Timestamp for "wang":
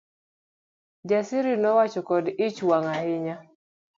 2.69-2.87